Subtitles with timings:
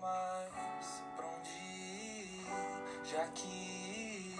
[0.00, 2.46] mais pra onde ir,
[3.04, 4.36] já que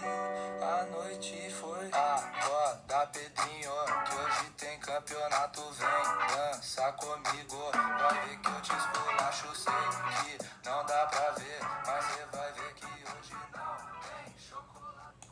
[0.60, 1.88] a noite foi.
[1.92, 3.72] Acorda, Pedrinho,
[4.04, 5.60] que hoje tem campeonato.
[5.72, 9.54] Vem dança comigo, vai ver que eu te esculacho.
[9.54, 15.28] Sei que não dá pra ver, mas você vai ver que hoje não tem chocolate.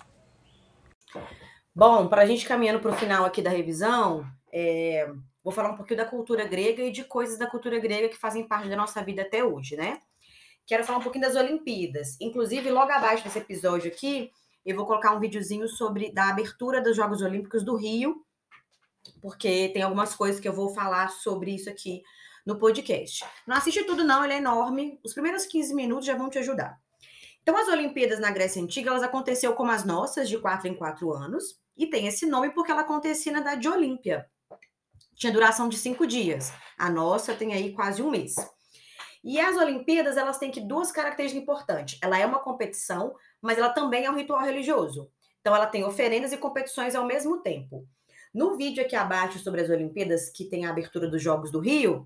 [1.74, 5.08] Bom, para a gente caminhando para o final aqui da revisão, é,
[5.45, 8.48] vou falar um pouquinho da cultura grega e de coisas da cultura grega que fazem
[8.48, 10.00] parte da nossa vida até hoje, né?
[10.66, 12.16] Quero falar um pouquinho das Olimpíadas.
[12.20, 14.32] Inclusive, logo abaixo desse episódio aqui,
[14.64, 18.24] eu vou colocar um videozinho sobre da abertura dos Jogos Olímpicos do Rio,
[19.22, 22.02] porque tem algumas coisas que eu vou falar sobre isso aqui
[22.44, 23.24] no podcast.
[23.46, 24.98] Não assiste tudo não, ele é enorme.
[25.04, 26.76] Os primeiros 15 minutos já vão te ajudar.
[27.43, 31.12] Então, as Olimpíadas na Grécia Antiga, elas aconteceram como as nossas, de quatro em quatro
[31.12, 34.28] anos, e tem esse nome porque ela acontecia na idade de Olímpia.
[35.14, 36.52] Tinha duração de cinco dias.
[36.77, 38.34] A nossa tem aí quase um mês.
[39.27, 41.98] E as Olimpíadas, elas têm que duas características importantes.
[42.00, 45.10] Ela é uma competição, mas ela também é um ritual religioso.
[45.41, 47.88] Então, ela tem oferendas e competições ao mesmo tempo.
[48.32, 52.04] No vídeo aqui abaixo sobre as Olimpíadas, que tem a abertura dos Jogos do Rio,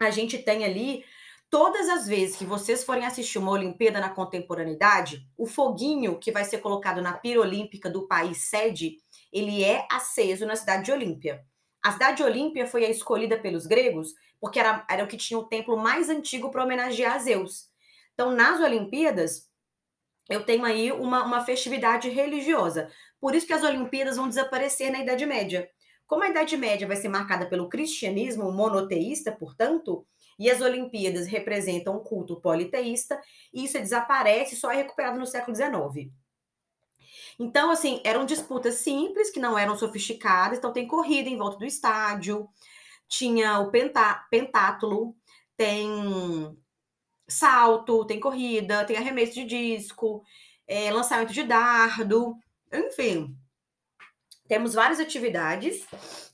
[0.00, 1.04] a gente tem ali
[1.50, 6.46] todas as vezes que vocês forem assistir uma Olimpíada na contemporaneidade, o foguinho que vai
[6.46, 8.96] ser colocado na pira olímpica do país sede,
[9.30, 11.44] ele é aceso na cidade de Olímpia.
[11.82, 15.38] A cidade de Olímpia foi a escolhida pelos gregos porque era, era o que tinha
[15.38, 17.68] o templo mais antigo para homenagear Zeus.
[18.12, 19.48] Então, nas Olimpíadas,
[20.28, 22.90] eu tenho aí uma, uma festividade religiosa.
[23.20, 25.70] Por isso que as Olimpíadas vão desaparecer na Idade Média.
[26.08, 30.04] Como a Idade Média vai ser marcada pelo cristianismo monoteísta, portanto,
[30.38, 33.20] e as Olimpíadas representam um culto politeísta,
[33.54, 36.12] isso desaparece só é recuperado no século XIX.
[37.38, 41.64] Então, assim, eram disputas simples, que não eram sofisticadas, então tem corrida em volta do
[41.64, 42.48] estádio,
[43.08, 45.14] tinha o pentá, pentátulo,
[45.56, 46.56] tem
[47.28, 50.22] salto, tem corrida, tem arremesso de disco,
[50.66, 52.36] é, lançamento de dardo,
[52.72, 53.36] enfim.
[54.48, 55.86] Temos várias atividades.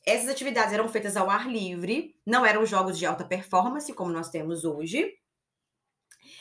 [0.05, 4.29] Essas atividades eram feitas ao ar livre, não eram jogos de alta performance, como nós
[4.29, 5.15] temos hoje.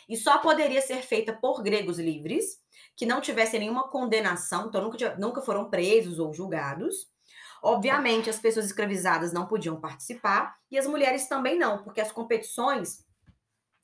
[0.07, 2.59] E só poderia ser feita por gregos livres,
[2.95, 7.09] que não tivessem nenhuma condenação, então nunca, nunca foram presos ou julgados.
[7.61, 13.05] Obviamente, as pessoas escravizadas não podiam participar e as mulheres também não, porque as competições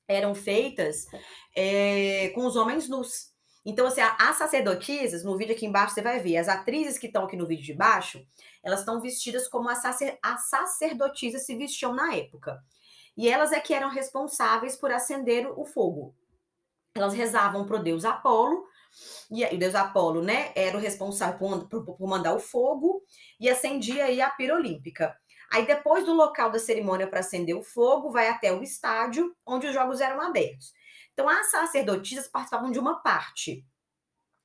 [0.07, 1.07] eram feitas
[1.55, 3.33] é, com os homens nus.
[3.65, 7.23] Então, assim, as sacerdotisas, no vídeo aqui embaixo você vai ver, as atrizes que estão
[7.23, 8.25] aqui no vídeo de baixo,
[8.61, 12.61] elas estão vestidas como as, sacer, as sacerdotisas se vestiam na época.
[13.15, 16.15] E elas é que eram responsáveis por acender o fogo.
[16.95, 18.67] Elas rezavam para o deus Apolo,
[19.31, 23.01] e o deus Apolo, né, era o responsável por, por, mandar o fogo
[23.39, 25.17] e acendia aí a pira olímpica.
[25.51, 29.67] Aí depois do local da cerimônia para acender o fogo, vai até o estádio onde
[29.67, 30.73] os jogos eram abertos.
[31.13, 33.65] Então as sacerdotisas participavam de uma parte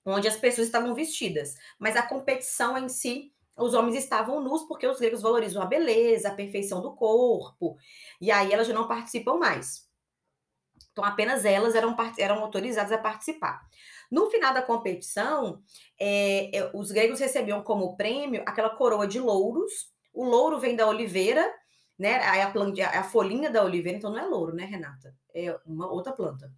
[0.05, 4.87] onde as pessoas estavam vestidas, mas a competição em si os homens estavam nus porque
[4.87, 7.77] os gregos valorizam a beleza, a perfeição do corpo,
[8.21, 9.89] e aí elas já não participam mais.
[10.93, 13.61] Então, apenas elas eram, eram autorizadas a participar.
[14.11, 15.63] No final da competição,
[15.99, 19.93] é, é, os gregos recebiam como prêmio aquela coroa de louros.
[20.13, 21.49] O louro vem da oliveira,
[21.99, 22.17] né?
[22.17, 25.15] A, a, a folhinha da oliveira, então não é louro, né, Renata?
[25.35, 26.51] É uma outra planta.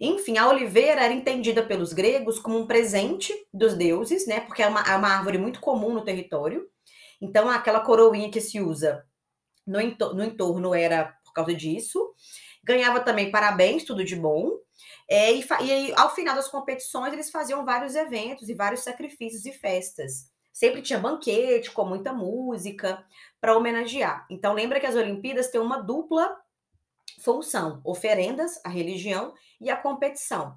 [0.00, 4.40] Enfim, a oliveira era entendida pelos gregos como um presente dos deuses, né?
[4.40, 6.68] Porque é uma, é uma árvore muito comum no território.
[7.20, 9.04] Então, aquela coroinha que se usa
[9.66, 12.14] no, entor no entorno era por causa disso.
[12.64, 14.50] Ganhava também parabéns, tudo de bom.
[15.08, 19.52] É, e, e ao final das competições, eles faziam vários eventos e vários sacrifícios e
[19.52, 20.30] festas.
[20.52, 23.04] Sempre tinha banquete com muita música
[23.40, 24.26] para homenagear.
[24.30, 26.36] Então, lembra que as Olimpíadas têm uma dupla
[27.22, 30.56] função: oferendas, a religião e a competição.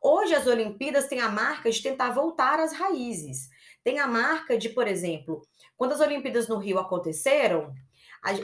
[0.00, 3.48] Hoje, as Olimpíadas têm a marca de tentar voltar às raízes.
[3.82, 5.42] Tem a marca de, por exemplo,
[5.76, 7.74] quando as Olimpíadas no Rio aconteceram,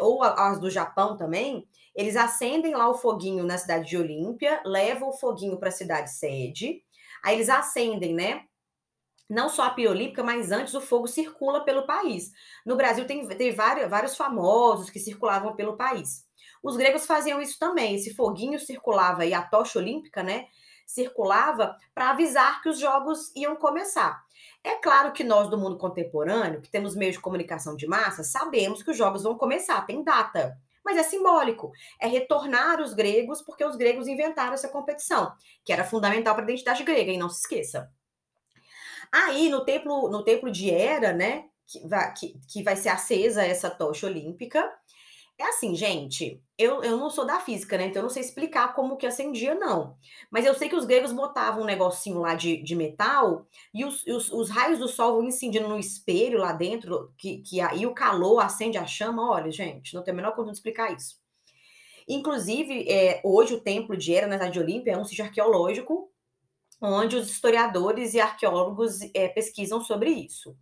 [0.01, 5.11] ou as do Japão também, eles acendem lá o foguinho na cidade de Olímpia, levam
[5.11, 6.83] o foguinho para a cidade sede,
[7.23, 8.45] aí eles acendem, né?
[9.29, 12.31] Não só a pia olímpica, mas antes o fogo circula pelo país.
[12.65, 16.27] No Brasil tem, tem vários, vários famosos que circulavam pelo país.
[16.65, 17.95] Os gregos faziam isso também.
[17.95, 20.47] Esse foguinho circulava e a tocha olímpica, né?
[20.87, 24.25] Circulava para avisar que os jogos iam começar.
[24.65, 28.83] É claro que nós do mundo contemporâneo, que temos meios de comunicação de massa, sabemos
[28.83, 30.57] que os jogos vão começar, tem data.
[30.83, 31.71] Mas é simbólico,
[32.01, 35.33] é retornar os gregos, porque os gregos inventaram essa competição,
[35.65, 37.91] que era fundamental para a identidade grega, e não se esqueça.
[39.13, 43.45] Aí, no templo, no templo de Hera, né, que vai, que, que vai ser acesa
[43.45, 44.71] essa tocha olímpica,
[45.37, 47.87] É assim, gente, eu, eu não sou da física, né?
[47.87, 49.97] Então eu não sei explicar como que acendia, não.
[50.31, 53.45] Mas eu sei que os gregos botavam um negocinho lá de, de metal
[53.75, 57.61] e os, os, os raios do sol vão incidindo no espelho lá dentro, que, que
[57.61, 59.29] aí o calor acende a chama.
[59.29, 61.17] Olha, gente, não tem a menor condição de explicar isso.
[62.09, 66.11] Inclusive, é, hoje o templo de Hera, na cidade de Olímpia, é um sítio arqueológico
[66.81, 70.57] onde os historiadores e arqueólogos é, pesquisam sobre isso.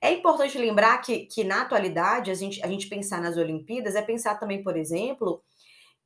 [0.00, 4.02] É importante lembrar que, que na atualidade, a gente, a gente pensar nas Olimpíadas é
[4.02, 5.42] pensar também, por exemplo,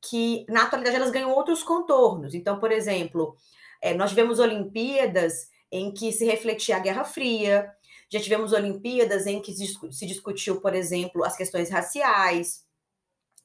[0.01, 2.33] que na atualidade elas ganham outros contornos.
[2.33, 3.35] Então, por exemplo,
[3.81, 7.69] é, nós tivemos Olimpíadas em que se refletia a Guerra Fria,
[8.09, 12.65] já tivemos Olimpíadas em que se discutiu, por exemplo, as questões raciais,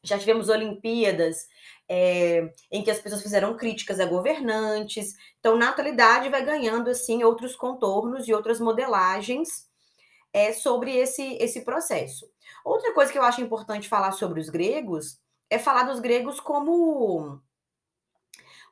[0.02, 1.46] já tivemos Olimpíadas
[1.88, 5.14] é, em que as pessoas fizeram críticas a governantes.
[5.38, 9.65] Então, na atualidade, vai ganhando assim outros contornos e outras modelagens
[10.32, 12.28] é, sobre esse, esse processo.
[12.64, 15.18] Outra coisa que eu acho importante falar sobre os gregos
[15.48, 17.40] é falar dos gregos como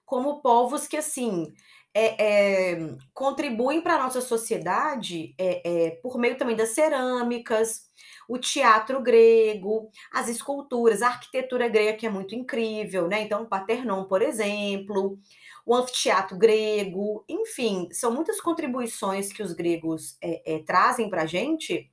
[0.04, 1.54] como povos que assim
[1.94, 7.88] é, é, contribuem para a nossa sociedade é, por meio também das cerâmicas,
[8.28, 13.22] o teatro grego, as esculturas, a arquitetura grega que é muito incrível, né?
[13.22, 15.18] Então, o Paternon, por exemplo,
[15.64, 21.26] o anfiteatro grego, enfim, são muitas contribuições que os gregos é, é, trazem para a
[21.26, 21.90] gente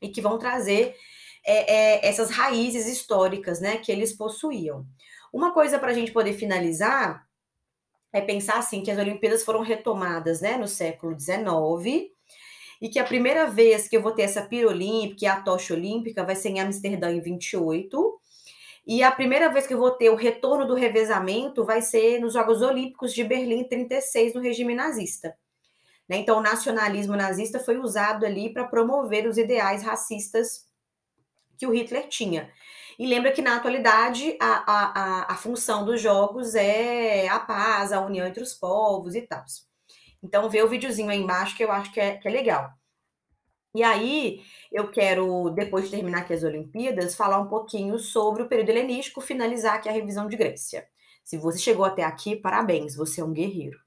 [0.00, 0.96] e que vão trazer
[1.44, 4.86] é, é, essas raízes históricas, né, que eles possuíam.
[5.32, 7.26] Uma coisa para a gente poder finalizar
[8.12, 12.12] é pensar assim que as Olimpíadas foram retomadas, né, no século XIX
[12.82, 15.72] e que a primeira vez que eu vou ter essa pira olímpica e a tocha
[15.72, 18.20] olímpica vai ser em Amsterdã em 28.
[18.84, 22.32] E a primeira vez que eu vou ter o retorno do revezamento vai ser nos
[22.32, 25.32] Jogos Olímpicos de Berlim em 36, no regime nazista.
[26.08, 26.16] Né?
[26.16, 30.66] Então, o nacionalismo nazista foi usado ali para promover os ideais racistas
[31.56, 32.50] que o Hitler tinha.
[32.98, 38.00] E lembra que, na atualidade, a, a, a, função dos jogos é a paz, a
[38.00, 39.44] união entre os povos e tal.
[40.22, 42.70] Então, vê o videozinho aí embaixo que eu acho que é, que é legal.
[43.74, 48.48] E aí, eu quero, depois de terminar aqui as Olimpíadas, falar um pouquinho sobre o
[48.48, 50.86] período helenístico, finalizar aqui a revisão de Grécia.
[51.24, 53.78] Se você chegou até aqui, parabéns, você é um guerreiro.